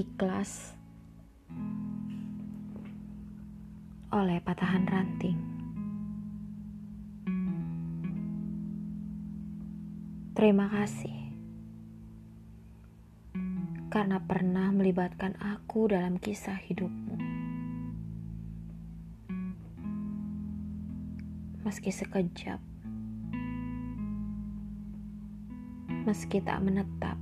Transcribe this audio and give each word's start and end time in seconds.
Ikhlas 0.00 0.72
oleh 4.08 4.40
patahan 4.40 4.88
ranting. 4.88 5.36
Terima 10.32 10.72
kasih 10.72 11.12
karena 13.92 14.24
pernah 14.24 14.72
melibatkan 14.72 15.36
aku 15.36 15.92
dalam 15.92 16.16
kisah 16.16 16.56
hidupmu. 16.56 17.20
Meski 21.60 21.92
sekejap, 21.92 22.56
meski 26.08 26.40
tak 26.40 26.64
menetap, 26.64 27.20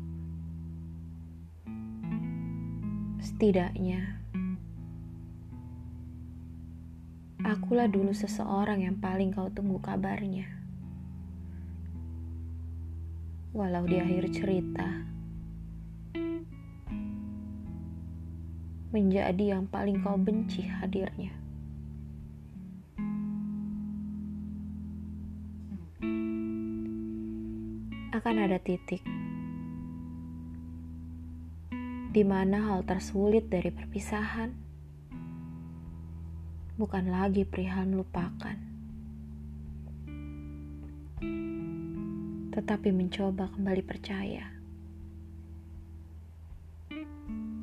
setidaknya 3.39 4.19
akulah 7.47 7.87
dulu 7.87 8.11
seseorang 8.11 8.83
yang 8.83 8.99
paling 8.99 9.31
kau 9.31 9.47
tunggu 9.47 9.79
kabarnya. 9.79 10.51
Walau 13.55 13.87
di 13.87 13.95
akhir 14.03 14.35
cerita 14.35 15.07
menjadi 18.91 19.55
yang 19.55 19.71
paling 19.71 20.03
kau 20.03 20.19
benci 20.19 20.67
hadirnya. 20.67 21.31
Akan 28.19 28.35
ada 28.43 28.59
titik 28.59 29.07
di 32.09 32.25
mana 32.25 32.73
hal 32.73 32.89
tersulit 32.89 33.53
dari 33.53 33.69
perpisahan 33.69 34.49
bukan 36.81 37.11
lagi 37.11 37.43
perihal 37.45 37.85
melupakan, 37.85 38.57
tetapi 42.55 42.89
mencoba 42.95 43.51
kembali 43.53 43.83
percaya 43.83 44.47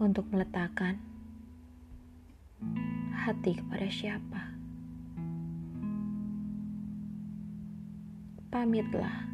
untuk 0.03 0.27
meletakkan 0.29 0.99
hati 3.15 3.57
kepada 3.57 3.87
siapa. 3.89 4.41
Pamitlah. 8.53 9.25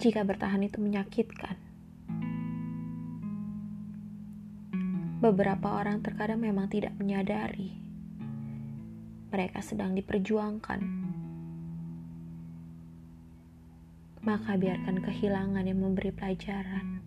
Jika 0.00 0.24
bertahan 0.24 0.64
itu 0.64 0.80
menyakitkan. 0.80 1.60
Beberapa 5.20 5.76
orang 5.76 6.00
terkadang 6.00 6.40
memang 6.40 6.72
tidak 6.72 6.96
menyadari 6.96 7.76
mereka 9.30 9.62
sedang 9.62 9.94
diperjuangkan. 9.94 10.80
Maka 14.20 14.56
biarkan 14.56 15.04
kehilangan 15.04 15.64
yang 15.64 15.80
memberi 15.84 16.16
pelajaran. 16.16 17.04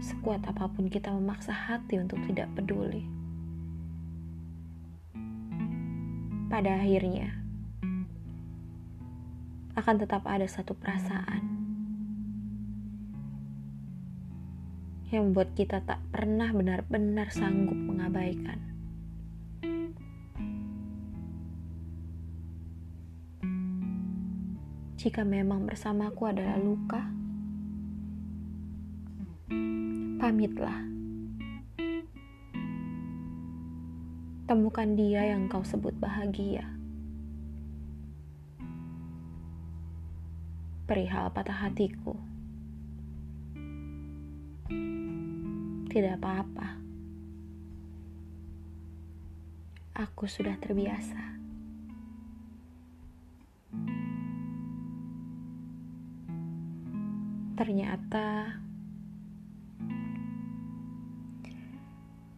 Sekuat 0.00 0.40
apa 0.48 0.72
pun 0.72 0.88
kita 0.88 1.12
memaksa 1.12 1.52
hati 1.52 2.00
untuk 2.00 2.16
tidak 2.24 2.48
peduli. 2.56 3.04
Pada 6.50 6.82
akhirnya, 6.82 7.39
akan 9.80 9.96
tetap 9.96 10.28
ada 10.28 10.44
satu 10.44 10.76
perasaan 10.76 11.40
yang 15.10 15.32
membuat 15.32 15.56
kita 15.58 15.82
tak 15.82 15.98
pernah 16.12 16.52
benar-benar 16.54 17.32
sanggup 17.34 17.74
mengabaikan. 17.74 18.60
Jika 25.00 25.24
memang 25.24 25.64
bersamaku 25.64 26.28
adalah 26.28 26.60
luka, 26.60 27.02
pamitlah. 30.20 30.78
Temukan 34.44 34.92
dia 34.92 35.24
yang 35.24 35.48
kau 35.48 35.64
sebut 35.64 35.96
bahagia. 35.96 36.79
Perihal 40.90 41.30
patah 41.30 41.54
hatiku. 41.54 42.18
Tidak 45.86 46.18
apa-apa. 46.18 46.82
Aku 49.94 50.26
sudah 50.26 50.58
terbiasa. 50.58 51.38
Ternyata 57.54 58.58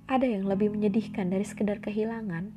ada 0.04 0.26
yang 0.28 0.44
lebih 0.44 0.68
menyedihkan 0.76 1.32
dari 1.32 1.48
sekedar 1.48 1.80
kehilangan, 1.80 2.52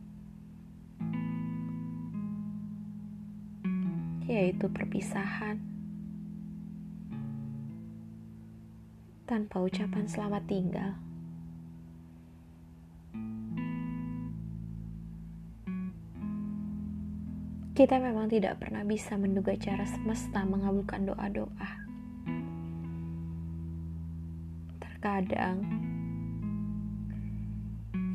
yaitu 4.27 4.67
perpisahan. 4.67 5.74
Tanpa 9.35 9.67
ucapan 9.67 10.07
selamat 10.07 10.43
tinggal. 10.47 10.95
Kita 17.75 17.99
memang 17.99 18.31
tidak 18.31 18.63
pernah 18.63 18.87
bisa 18.87 19.19
menduga 19.19 19.51
cara 19.59 19.83
semesta 19.83 20.47
mengabulkan 20.47 21.03
doa-doa. 21.03 21.71
Terkadang, 24.79 25.67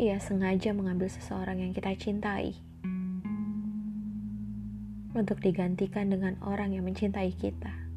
ia 0.00 0.16
sengaja 0.16 0.72
mengambil 0.72 1.12
seseorang 1.12 1.60
yang 1.60 1.76
kita 1.76 1.92
cintai 2.00 2.56
untuk 5.12 5.36
digantikan 5.44 6.08
dengan 6.08 6.40
orang 6.40 6.72
yang 6.72 6.88
mencintai 6.88 7.36
kita. 7.36 7.90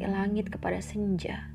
Seperti 0.00 0.16
langit 0.16 0.46
kepada 0.48 0.80
senja. 0.80 1.52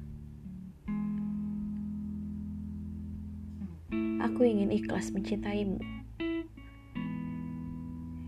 Aku 4.22 4.45
ingin 4.45 4.69
ikhlas 4.69 5.09
mencintaimu 5.09 5.81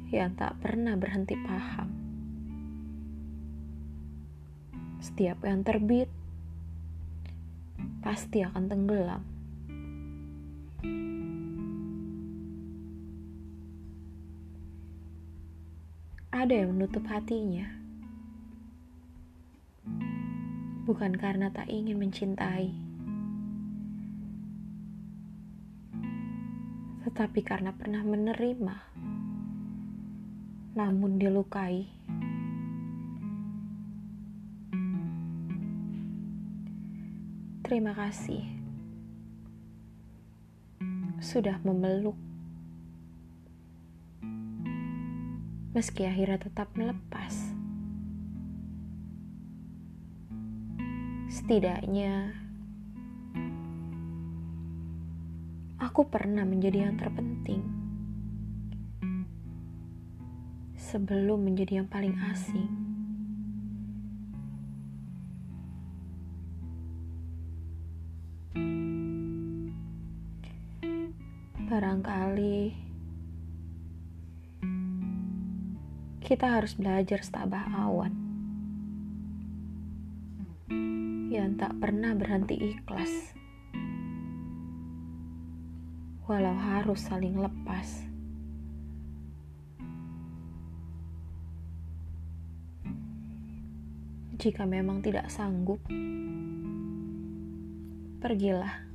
yang 0.10 0.34
tak 0.34 0.58
pernah 0.58 0.98
berhenti 0.98 1.38
paham. 1.46 1.94
Setiap 4.98 5.46
yang 5.46 5.62
terbit 5.62 6.10
pasti 8.02 8.42
akan 8.42 8.66
tenggelam. 8.66 9.22
Ada 16.34 16.66
yang 16.66 16.74
menutup 16.74 17.06
hatinya 17.06 17.77
bukan 20.88 21.20
karena 21.20 21.52
tak 21.52 21.68
ingin 21.68 22.00
mencintai, 22.00 22.72
tetapi 27.04 27.44
karena 27.44 27.76
pernah 27.76 28.08
menerima, 28.08 28.76
namun 30.80 31.20
dilukai. 31.20 31.92
Terima 37.68 37.92
kasih 37.92 38.48
sudah 41.20 41.60
memeluk, 41.68 42.16
meski 45.76 46.08
akhirnya 46.08 46.40
tetap 46.40 46.72
melepas. 46.80 47.47
Setidaknya, 51.48 52.36
aku 55.80 56.04
pernah 56.12 56.44
menjadi 56.44 56.92
yang 56.92 57.00
terpenting 57.00 57.64
sebelum 60.76 61.48
menjadi 61.48 61.80
yang 61.80 61.88
paling 61.88 62.20
asing. 62.36 62.68
Barangkali 71.72 72.76
kita 76.28 76.60
harus 76.60 76.76
belajar 76.76 77.24
setabah 77.24 77.72
awan 77.72 78.27
yang 81.28 81.60
tak 81.60 81.76
pernah 81.84 82.16
berhenti 82.16 82.56
ikhlas, 82.56 83.36
walau 86.24 86.56
harus 86.56 87.04
saling 87.04 87.36
lepas. 87.36 88.08
Jika 94.40 94.64
memang 94.64 95.04
tidak 95.04 95.28
sanggup, 95.28 95.84
pergilah. 98.24 98.88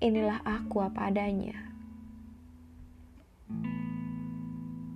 Inilah 0.00 0.40
aku 0.48 0.80
apa 0.80 1.12
adanya. 1.12 1.58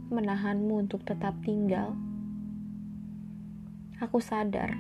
Menahanmu 0.09 0.89
untuk 0.89 1.05
tetap 1.05 1.37
tinggal. 1.45 2.08
Aku 3.99 4.23
sadar. 4.23 4.79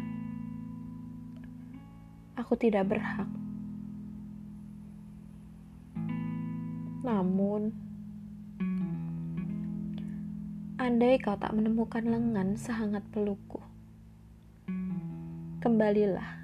Aku 2.38 2.55
tidak 2.55 2.91
berhak. 2.91 3.26
Namun, 7.03 7.75
andai 10.79 11.19
kau 11.19 11.35
tak 11.35 11.50
menemukan 11.50 12.06
lengan 12.06 12.55
sehangat 12.55 13.03
pelukku, 13.11 13.59
kembalilah 15.59 16.38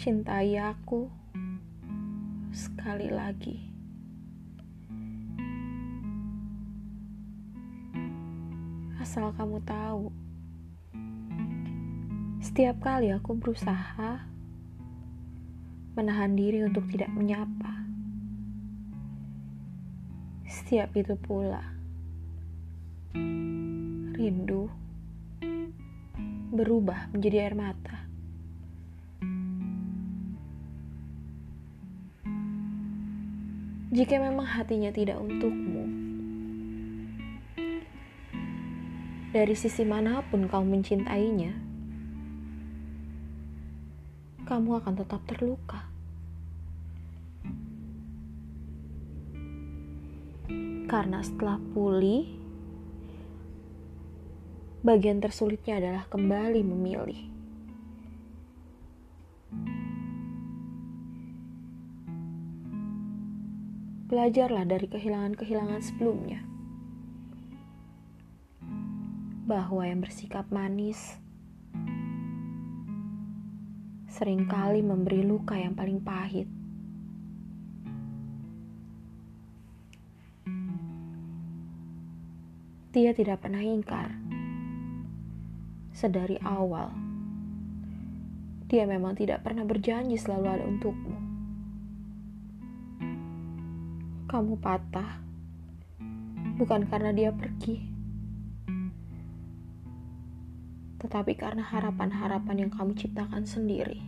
cintai 0.00 0.56
aku 0.56 1.10
sekali 2.54 3.12
lagi. 3.12 3.69
Asal 9.00 9.32
kamu 9.32 9.64
tahu, 9.64 10.12
setiap 12.44 12.84
kali 12.84 13.08
aku 13.16 13.32
berusaha 13.40 14.28
menahan 15.96 16.36
diri 16.36 16.68
untuk 16.68 16.84
tidak 16.92 17.08
menyapa, 17.16 17.88
setiap 20.44 20.92
itu 20.92 21.16
pula 21.16 21.64
rindu 24.20 24.68
berubah 26.52 27.08
menjadi 27.16 27.48
air 27.48 27.56
mata. 27.56 28.10
jika 33.90 34.22
memang 34.22 34.46
hatinya 34.46 34.94
tidak 34.94 35.18
untukmu. 35.18 35.99
Dari 39.30 39.54
sisi 39.54 39.86
mana 39.86 40.26
pun 40.26 40.50
kau 40.50 40.66
mencintainya, 40.66 41.54
kamu 44.42 44.82
akan 44.82 44.94
tetap 44.98 45.22
terluka. 45.30 45.86
Karena 50.90 51.22
setelah 51.22 51.62
pulih, 51.70 52.26
bagian 54.82 55.22
tersulitnya 55.22 55.78
adalah 55.78 56.10
kembali 56.10 56.66
memilih. 56.66 57.22
Belajarlah 64.10 64.66
dari 64.66 64.90
kehilangan-kehilangan 64.90 65.86
sebelumnya. 65.86 66.49
Bahwa 69.50 69.82
yang 69.82 69.98
bersikap 69.98 70.46
manis 70.54 71.18
sering 74.06 74.46
kali 74.46 74.78
memberi 74.78 75.26
luka 75.26 75.58
yang 75.58 75.74
paling 75.74 75.98
pahit. 75.98 76.46
Dia 82.94 83.10
tidak 83.10 83.42
pernah 83.42 83.62
ingkar. 83.62 84.14
Sedari 85.90 86.38
awal, 86.46 86.94
dia 88.70 88.86
memang 88.86 89.18
tidak 89.18 89.42
pernah 89.42 89.66
berjanji 89.66 90.14
selalu 90.14 90.46
ada 90.46 90.64
untukmu 90.70 91.30
kamu 94.30 94.62
patah 94.62 95.18
bukan 96.54 96.86
karena 96.86 97.10
dia 97.10 97.34
pergi, 97.34 97.89
tetapi 101.00 101.32
karena 101.34 101.64
harapan-harapan 101.64 102.68
yang 102.68 102.72
kamu 102.72 102.92
ciptakan 102.92 103.48
sendiri. 103.48 104.04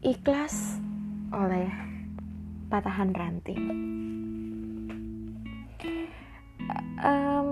Ikhlas 0.00 0.80
oleh 1.32 1.68
patahan 2.68 3.12
ranting. 3.16 3.90
um, 7.04 7.50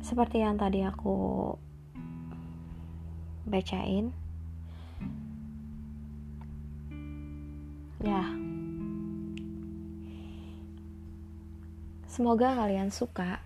seperti 0.00 0.42
yang 0.42 0.58
tadi 0.58 0.82
aku 0.82 1.54
bacain. 3.50 4.14
Ya. 8.00 8.24
Semoga 12.08 12.56
kalian 12.56 12.88
suka. 12.88 13.44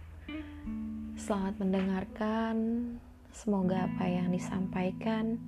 Selamat 1.18 1.58
mendengarkan. 1.58 2.56
Semoga 3.34 3.90
apa 3.90 4.06
yang 4.06 4.30
disampaikan 4.30 5.42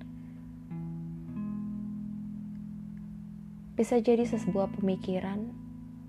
bisa 3.77 4.01
jadi 4.01 4.25
sebuah 4.25 4.73
pemikiran 4.73 5.53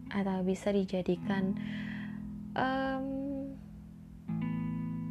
atau 0.08 0.40
bisa 0.40 0.72
dijadikan 0.72 1.52
um, 2.56 3.06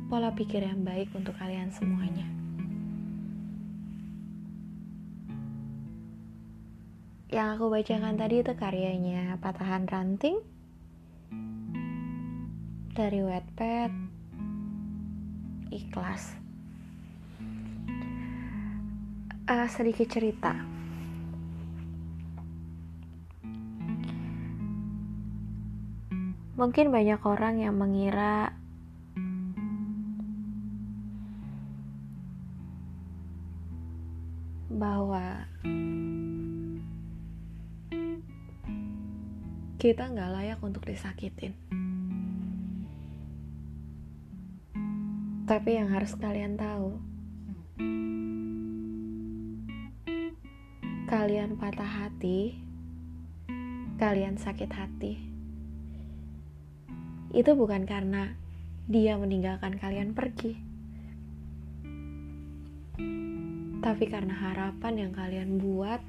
pola 0.09 0.33
pikir 0.33 0.65
yang 0.65 0.81
baik 0.81 1.13
untuk 1.13 1.37
kalian 1.37 1.69
semuanya. 1.69 2.36
Yang 7.37 7.49
aku 7.53 7.65
bacakan 7.69 8.17
tadi 8.17 8.41
itu 8.41 8.49
karyanya 8.57 9.37
Patahan 9.37 9.85
Ranting. 9.85 10.41
Dari 12.97 13.21
Wattpad. 13.21 13.93
Ikhlas. 15.69 16.33
Uh, 19.45 19.69
sedikit 19.69 20.09
cerita. 20.09 20.57
Mungkin 26.57 26.89
banyak 26.89 27.21
orang 27.21 27.61
yang 27.61 27.77
mengira 27.77 28.49
bahwa 34.73 35.45
kita 39.77 40.09
nggak 40.09 40.33
layak 40.33 40.59
untuk 40.65 40.89
disakitin. 40.89 41.53
Tapi 45.45 45.69
yang 45.77 45.93
harus 45.93 46.17
kalian 46.17 46.57
tahu, 46.57 46.97
kalian 51.05 51.61
patah 51.61 51.85
hati, 51.85 52.57
kalian 54.01 54.41
sakit 54.41 54.71
hati 54.73 55.13
itu 57.37 57.53
bukan 57.53 57.85
karena 57.85 58.33
dia 58.89 59.13
meninggalkan 59.13 59.77
kalian 59.77 60.17
pergi, 60.17 60.57
tapi 63.85 64.09
karena 64.09 64.33
harapan 64.33 64.93
yang 65.05 65.11
kalian 65.13 65.61
buat 65.61 66.01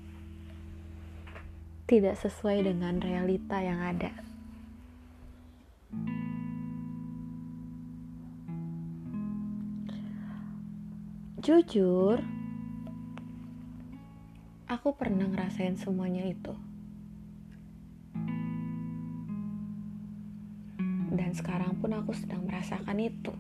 tidak 1.89 2.21
sesuai 2.21 2.69
dengan 2.69 3.01
realita 3.01 3.65
yang 3.65 3.81
ada. 3.81 4.13
Jujur, 11.41 12.21
aku 14.69 14.89
pernah 15.01 15.33
ngerasain 15.33 15.81
semuanya 15.81 16.29
itu. 16.29 16.53
Dan 21.09 21.33
sekarang 21.33 21.81
pun 21.81 21.97
aku 21.97 22.13
sedang 22.13 22.45
merasakan 22.45 23.01
itu. 23.01 23.33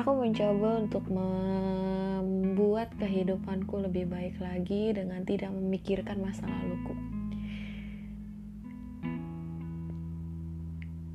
Aku 0.00 0.16
mencoba 0.16 0.80
untuk 0.80 1.04
membuat 1.12 2.88
kehidupanku 2.96 3.84
lebih 3.84 4.08
baik 4.08 4.40
lagi 4.40 4.96
dengan 4.96 5.20
tidak 5.28 5.52
memikirkan 5.52 6.24
masa 6.24 6.48
laluku. 6.48 6.96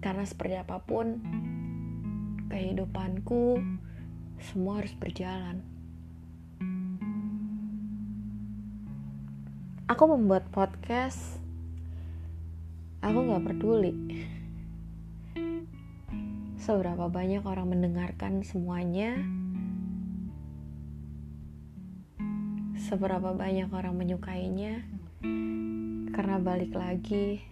Karena 0.06 0.22
seperti 0.22 0.62
apa 0.62 0.78
pun, 0.86 1.18
kehidupanku 2.54 3.58
semua 4.54 4.86
harus 4.86 4.94
berjalan. 4.94 5.66
Aku 9.90 10.04
membuat 10.14 10.46
podcast, 10.54 11.42
aku 13.02 13.34
gak 13.34 13.50
peduli 13.50 13.98
seberapa 16.66 17.06
banyak 17.14 17.46
orang 17.46 17.78
mendengarkan 17.78 18.42
semuanya, 18.42 19.22
seberapa 22.90 23.38
banyak 23.38 23.70
orang 23.70 23.94
menyukainya, 23.94 24.82
karena 26.10 26.42
balik 26.42 26.74
lagi, 26.74 27.46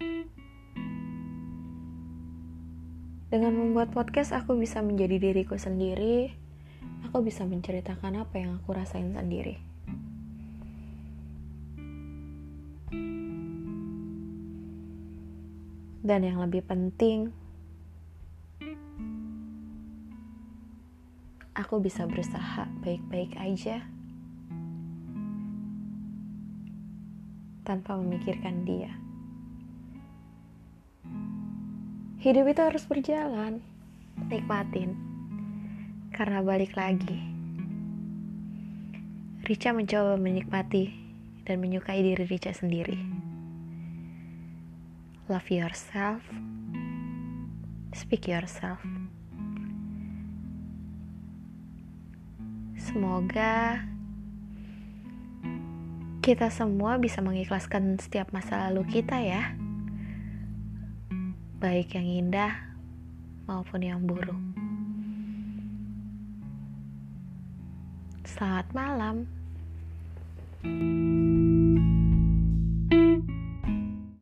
dengan 3.30 3.54
membuat 3.54 3.94
podcast, 3.94 4.34
aku 4.34 4.58
bisa 4.58 4.82
menjadi 4.82 5.22
diriku 5.22 5.62
sendiri. 5.62 6.34
Aku 7.06 7.22
bisa 7.22 7.46
menceritakan 7.46 8.26
apa 8.26 8.42
yang 8.42 8.58
aku 8.58 8.74
rasain 8.74 9.14
sendiri. 9.14 9.62
Dan 16.02 16.20
yang 16.26 16.42
lebih 16.42 16.66
penting, 16.66 17.43
aku 21.54 21.78
bisa 21.78 22.02
berusaha 22.10 22.66
baik-baik 22.82 23.38
aja 23.38 23.86
tanpa 27.62 27.96
memikirkan 27.96 28.66
dia. 28.66 28.92
Hidup 32.20 32.50
itu 32.50 32.60
harus 32.60 32.84
berjalan, 32.84 33.62
nikmatin. 34.28 34.98
Karena 36.14 36.42
balik 36.42 36.78
lagi, 36.78 37.18
Rica 39.44 39.74
mencoba 39.74 40.14
menikmati 40.14 40.94
dan 41.42 41.58
menyukai 41.58 42.00
diri 42.00 42.24
Rica 42.24 42.54
sendiri. 42.54 42.96
Love 45.26 45.48
yourself, 45.50 46.22
speak 47.92 48.28
yourself. 48.30 48.80
Semoga 52.78 53.82
kita 56.24 56.48
semua 56.48 56.96
bisa 56.96 57.20
mengikhlaskan 57.20 58.00
setiap 58.00 58.32
masa 58.32 58.70
lalu 58.70 59.00
kita 59.00 59.20
ya. 59.20 59.52
Baik 61.60 61.94
yang 61.96 62.08
indah 62.08 62.52
maupun 63.44 63.84
yang 63.84 64.00
buruk. 64.04 64.40
Selamat 68.24 68.66
malam. 68.72 69.16
thank 70.64 71.28
you 71.28 71.33